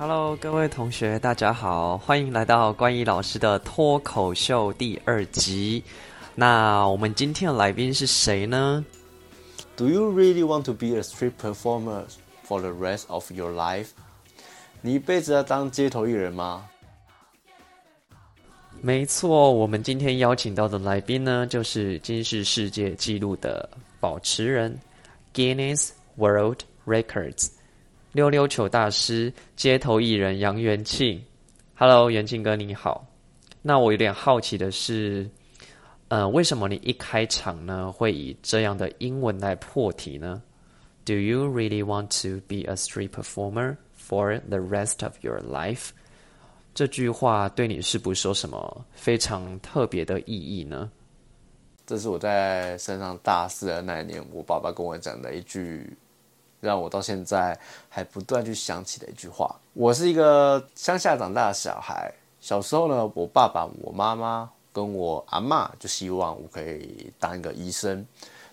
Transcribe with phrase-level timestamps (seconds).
[0.00, 5.84] Hello，各位同学，大家好，欢迎来到关于老师的脱口秀第二集。
[6.34, 8.82] 那我们今天的来宾是谁呢
[9.76, 12.04] ？Do you really want to be a street performer
[12.48, 13.88] for the rest of your life？
[14.80, 16.64] 你一辈子要当街头艺人吗？
[18.80, 23.68] 没错，我们今天邀请到的来宾呢，就是今世世界纪录的
[24.00, 24.80] 保持人
[25.34, 27.50] ，Guinness World Records。
[28.12, 31.22] 溜溜球大师、街头艺人杨元庆
[31.76, 33.06] ，Hello，元庆哥你好。
[33.62, 35.30] 那我有点好奇的是，
[36.08, 40.42] 呃，为什么你一开场呢会以这样的英文来破题呢
[41.04, 45.90] ？Do you really want to be a street performer for the rest of your life？
[46.74, 50.90] 这句话对你是不是有什么非常特别的意义呢？
[51.86, 55.96] 这是我在升上大四的那一年，我爸爸跟我讲的一句。
[56.60, 57.58] 让我到现在
[57.88, 59.54] 还不断去想起的一句话。
[59.72, 68.06] 我是一个乡下长大的小孩，小时候呢，我爸爸、我妈妈跟我阿妈就希望我可以当一个医生，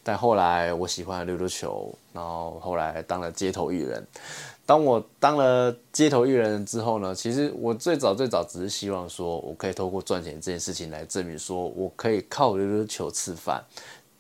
[0.04, 4.06] 但后来我喜欢溜溜球，然后后来当了街头艺人。
[4.66, 13.64] 当我当了街头艺人之后呢，其实我最早最早只是希望说我可以透过赚钱这件事情来证明说我可以靠溜溜球吃饭。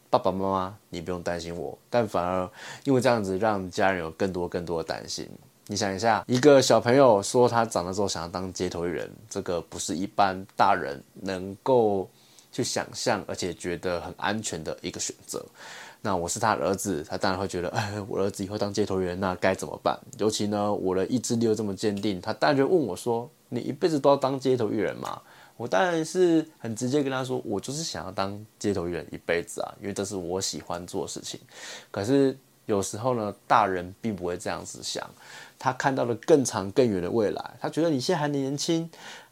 [0.09, 2.49] 爸爸妈妈，你不用担心我，但反而
[2.83, 5.27] 因为这样子，让家人有更多更多的担心。
[5.67, 12.09] 你想一下，一个小朋友说他长大之后想要当街头艺人，这个不是一般大人能够
[12.53, 15.45] 去想象，而且觉得很安全的一个选择。
[16.01, 19.99] 那我是他儿子，他当然会觉得，哎，我儿子以后当街头艺人，那该怎么办？
[20.19, 25.21] 尤其呢，我的意志力又这么坚定，他当然就问我说：“你一辈子都要当街头艺人吗？”
[25.57, 31.39] 我当然是很直接跟他说，我就是想要当街头艺人一辈子啊，因为这是我喜欢做的事情。
[31.91, 35.05] 可是有时候呢，大人并不会这样子想，
[35.59, 38.89] 他看到了更长更远的未来，他觉得你现在还年轻。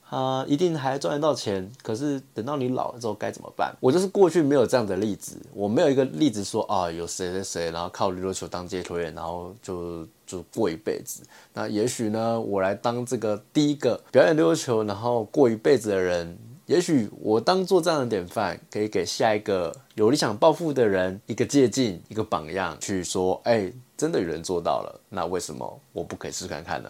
[0.09, 3.75] 啊，一定还赚得到钱，可是等到你老了之后该怎么办？
[3.79, 11.23] 我就是过去没有这样的例子，我没有一个例子说啊，有谁谁谁，然后靠溜溜球当街头员，然后就就过一辈子。
[11.53, 16.38] 那也许呢，我来当这个第一个表演溜溜球，然后过一辈子的人。
[16.67, 26.89] 也许我当做这样的典范，可以给下一个有理想抱负的人一个借鉴，一个榜样，去说，哎，真的有人做到了，那为什么我不可以试看看呢？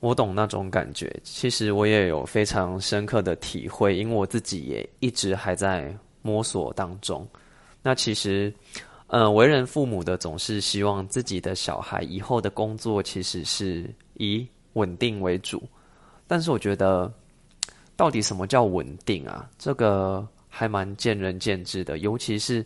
[0.00, 5.92] 我懂那种感觉，其实我也有非常深刻的体会，因为我自己也一直还在
[6.22, 7.26] 摸索当中。
[7.82, 8.52] 那其实，
[9.08, 15.62] 呃，为人父母的总是希望自己的小孩以后的工作其实是以稳定为主，
[16.26, 17.12] 但是我觉得，
[17.96, 19.50] 到底什么叫稳定啊？
[19.58, 22.64] 这个还蛮见仁见智的，尤其是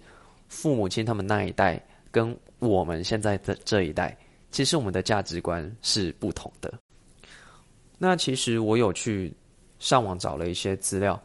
[0.49, 4.15] 父母亲他们那一代跟我们现在的这一代，
[4.51, 6.73] 其实我们的价值观是不同的。
[8.05, 9.33] 那其实我有去
[9.79, 11.23] 上网找了一些资料，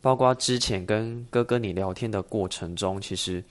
[0.00, 3.44] 包括之前跟哥哥你聊天的过程中，其实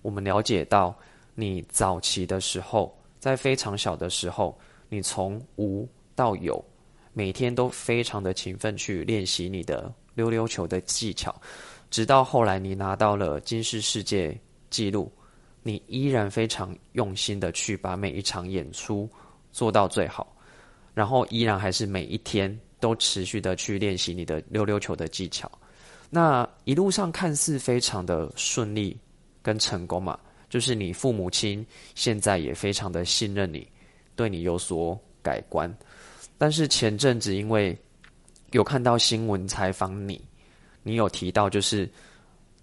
[0.00, 0.96] 我们了解到，
[1.34, 6.64] 你早期的时候，在非常小的时候，你从无到有，
[7.12, 11.38] 每天都非常的勤奋去练习你的溜溜球的技巧，
[11.90, 14.34] 直到后来你拿到了金氏世界
[14.70, 15.12] 纪录，
[15.62, 19.06] 你依然非常用心的去把每一场演出
[19.52, 20.34] 做到最好。
[20.96, 25.46] 然后依然还是每一天都持续的去练习你的溜溜球的技巧，
[26.08, 28.98] 那一路上看似非常的顺利
[29.42, 30.18] 跟成功嘛，
[30.48, 31.64] 就是你父母亲
[31.94, 33.68] 现在也非常的信任你，
[34.14, 35.70] 对你有所改观。
[36.38, 37.78] 但是前阵子因为
[38.52, 40.18] 有看到新闻采访你，
[40.82, 41.86] 你有提到就是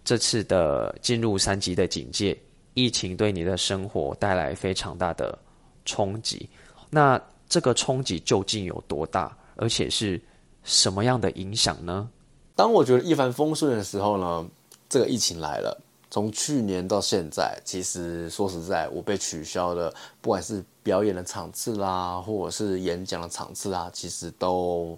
[0.03, 2.35] 这次的进入三级的警戒，
[2.73, 5.37] 疫情对你的生活带来非常大的
[5.85, 6.49] 冲击，
[6.89, 7.21] 那。
[7.53, 10.19] 这个冲击究竟有多大，而且是
[10.63, 12.09] 什么样的影响呢？
[12.55, 14.49] 当我觉得一帆风顺的时候呢，
[14.89, 15.79] 这个疫情来了。
[16.09, 24.97] 从去年到现在，其实说实在，我被取消的，不管是表演的场次啦，或者是演讲的场次啊，其实都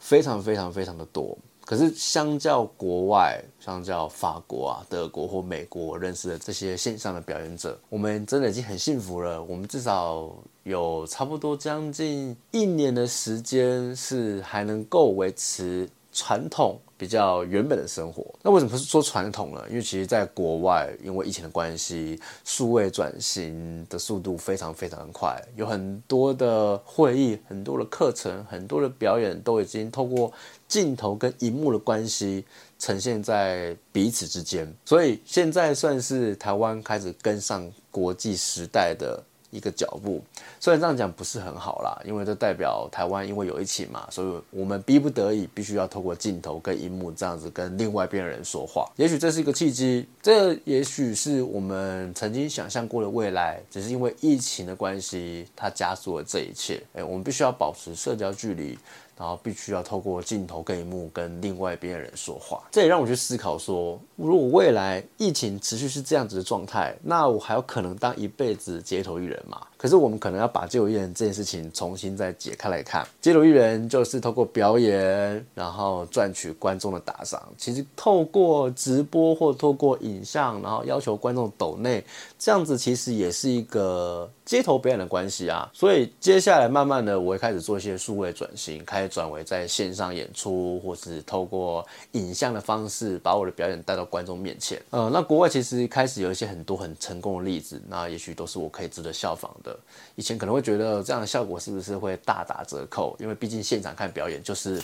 [0.00, 1.38] 非常非常非常的多。
[1.64, 9.40] 可是相较国外，相较法国啊、德国或美国我认识的这些线上的表演者，我们真的已经很幸福了。
[9.44, 10.32] 我们至少
[10.66, 16.78] 有差不多将近一年的时间是还能够维持传统。
[16.98, 19.62] 比较原本的生活，那为什么是说传统呢？
[19.68, 30.32] 因为其实，在国外，因为疫情的关系，数位转型的速度非常非常的快，有很多的会议、很多的课程、很多的表演，都已经透过
[30.66, 32.42] 镜头跟荧幕的关系
[32.78, 34.66] 呈现在彼此之间。
[34.86, 40.22] 所以现在算是台湾开始跟上国际时代的一个脚步。
[40.60, 48.90] 虽然这样讲不是很好啦，因为这代表台湾因为有疫情嘛，所以我们逼不得已必须要透过镜头跟荧幕这样子跟另外一边人说话。
[48.96, 56.82] 也许这是一个契机，这也许是我们曾经想象过的未来，只是因为疫情的关系，它加速了这一切。
[56.94, 58.78] 哎，我们必须要保持社交距离。
[59.16, 69.66] 然后必须要透过镜头跟荧幕跟另外一边的人说话，这也让我去思考说，如果未来疫情持续是这样子的状态，那我还有可能当一辈子街头艺人吗？
[69.76, 77.42] 可是我们可能要把街头艺人这件事情重新再解开来看，街头艺人就是透过表演，然后赚取观众的打赏。
[77.58, 82.04] 其实透过直播或透过影像，然后要求观众抖内，
[82.38, 85.68] 这样子其实也是一个街头表演的关系啊。
[85.72, 89.06] 所以接下来慢慢的，我会开始做一些数位转型，开始。
[89.16, 94.82] 转为在线上演出，或是透过影像的方式把我的表演带到观众面前。
[94.90, 99.75] 呃，那国外其实开始有一些很多很成功的例子，那也许都是我可以值得效仿的。
[100.14, 103.16] 以前可能会觉得这样的效果是不是会大打折扣？
[103.18, 104.82] 因为毕竟现场看表演就是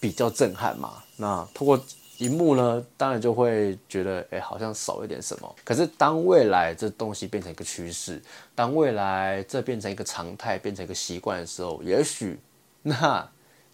[0.00, 1.02] 比较震撼嘛。
[1.16, 1.82] 那透过
[2.18, 5.56] 荧幕呢，当然就会觉得，哎，好像少一点什么。
[5.64, 8.22] 可是当未来这东西变成一个趋势，
[8.54, 12.38] 当未来这变成一个常态，变成一个习惯的时候，也许
[12.82, 13.28] 那。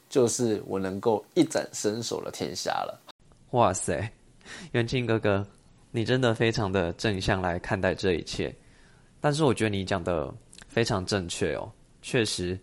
[0.09, 3.01] 就是我能够一展身手的天下了。
[3.51, 4.09] 哇塞，
[4.71, 5.45] 元庆哥哥，
[5.91, 8.55] 你真的非常的正向来看待这一切。
[9.21, 10.33] 但是我觉得你讲的
[10.69, 11.71] 非常正确哦，
[12.03, 12.59] 确实，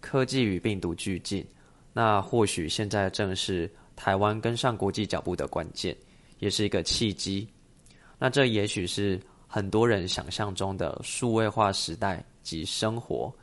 [0.00, 1.46] 科技与病毒俱进，
[1.92, 5.96] 那或许现在正是台湾跟上国际脚步的关键，
[6.38, 7.48] 也是一个契机。
[8.18, 13.34] 那这也许是很多人想象中的数位化时代及生活，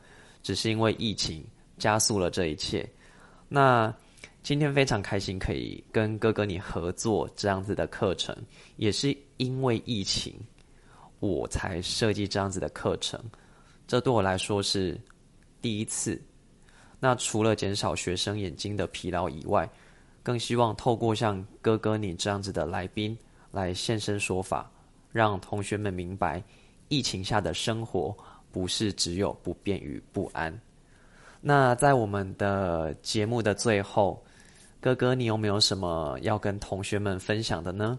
[0.42, 1.44] 只是因为疫情
[1.78, 2.88] 加速了这一切。
[3.48, 3.94] 那
[4.42, 8.36] 今天非常开心可以跟哥哥你合作这样子的课程，
[8.76, 10.34] 也是因为疫情，
[11.20, 13.20] 我才设计这样子的课程。
[13.86, 15.00] 这对我来说是
[15.60, 16.20] 第一次。
[17.00, 19.68] 那除了减少学生眼睛的疲劳以外，
[20.22, 23.16] 更希望透过像哥哥你这样子的来宾
[23.50, 24.70] 来现身说法，
[25.12, 26.42] 让同学们明白，
[26.88, 28.16] 疫情下的生活
[28.50, 30.58] 不是只有不便与不安。
[31.42, 34.24] 那在我们的节目的最后，
[34.80, 37.98] 哥哥，你有没有什么要跟同学们分享的呢？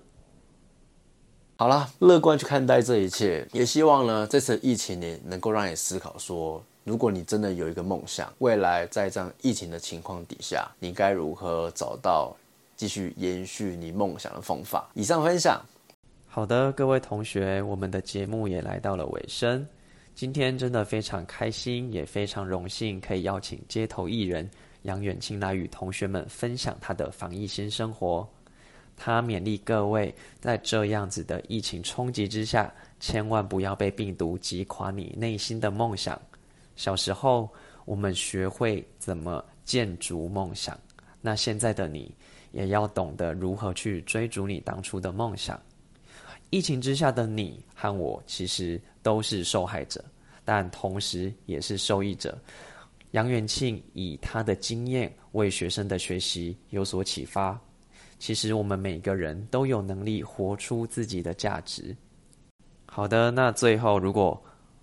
[1.58, 12.36] 好啦，乐观去看待这一切，也希望呢，这次疫情呢，能够让你思考说，如果你真的有一个梦想，未来在这样疫情的情况底下，你该如何找到
[12.76, 14.90] 继续延续你梦想的方法？
[14.96, 15.62] 以上分享。
[16.28, 19.66] 好的，各位同学，我们的节目也来到了尾声。
[20.14, 24.50] 今天真的非常开心，也非常荣幸可以邀请街头艺人
[24.82, 28.28] 杨远清来与同学们分享他的防疫新生活。
[28.96, 36.20] 他勉励各位，在这样子的疫情冲击之下，千万不要被病毒击垮你内心的梦想。
[36.76, 37.50] 小时候，
[37.86, 40.80] 我们学会怎么建筑梦想，
[41.22, 42.14] 那现在的你，
[42.52, 45.60] 也要懂得如何去追逐你当初的梦想。
[46.50, 48.82] 疫情之下的你和我，其实。
[49.06, 50.04] 都是受害者，
[50.44, 52.36] 但同时也是受益者。
[53.12, 57.62] 杨元庆以他的经验为学生的学习有所启发。
[58.20, 61.96] 其实我们每个人都有能力活出自己的价值。
[62.86, 64.42] 好的，那最后如果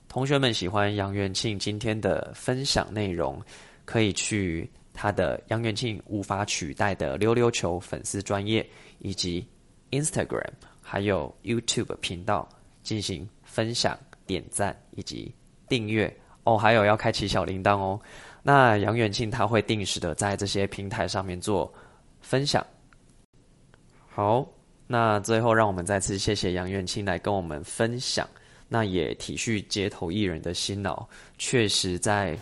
[0.08, 3.40] 同学们喜欢杨元庆今天的分享内容，
[3.84, 9.46] 可以去他的杨元庆无法取代的溜溜球粉丝专业以及
[9.90, 12.48] Instagram 还有 YouTube 频道
[12.82, 13.98] 进行分享。
[14.24, 15.34] 点赞以及
[15.68, 16.10] 订阅
[16.44, 18.00] 哦，还有要开启小铃铛哦。
[18.42, 21.70] 那杨元庆他会定时的在这些平台上面做
[22.20, 22.64] 分享。
[24.14, 24.47] 好，
[24.87, 28.28] 那最后让我们再次谢谢杨元庆来跟我们分享。
[28.69, 31.07] 那也体恤街头艺人的辛劳，
[31.38, 32.38] 确实在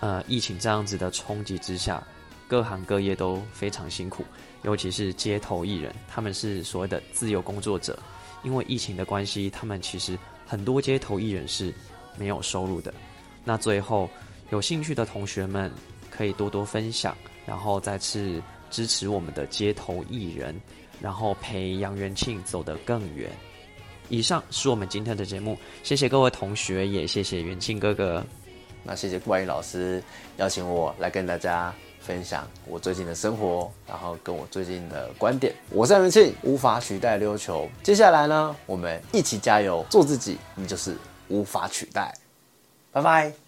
[0.00, 2.02] 呃疫情这样子的冲击之下，
[2.48, 4.24] 各行各业都非常辛苦，
[4.62, 7.98] 尤其是街头艺人，他们是所谓的自由工作者，
[8.42, 10.18] 因为疫情的关系，他们其实。
[10.48, 11.74] 很多街头艺人是
[12.16, 12.94] 没有收入的。
[13.42, 14.08] 那最后
[14.50, 15.68] 有兴趣的同学们
[16.08, 20.54] 可以多多分享，然后再次支持我们的街头艺人，
[21.00, 23.30] 然后陪杨元庆走得更远。
[24.08, 28.24] 以上是我们今天的节目，谢谢各位同学，也谢谢元庆哥哥。
[28.84, 30.02] 那谢谢冠宇老师
[30.36, 35.52] 邀请我来跟大家分享我最近的生活，然后跟我最近的观点。
[35.70, 37.68] 我是元庆，无法取代溜球。
[37.82, 42.14] 接下来呢，我们一起加油，做自己，你就是无法取代。
[42.92, 43.45] 拜拜。